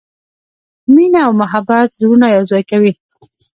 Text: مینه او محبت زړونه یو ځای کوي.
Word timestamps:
مینه 0.93 1.19
او 1.27 1.31
محبت 1.41 1.87
زړونه 1.99 2.27
یو 2.35 2.43
ځای 2.51 2.63
کوي. 2.71 2.93